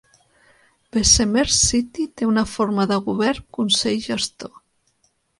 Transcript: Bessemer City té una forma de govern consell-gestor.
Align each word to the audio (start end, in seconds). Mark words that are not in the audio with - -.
Bessemer 0.95 1.43
City 1.55 2.05
té 2.21 2.27
una 2.29 2.43
forma 2.53 2.85
de 2.91 2.97
govern 3.09 3.45
consell-gestor. 3.59 4.57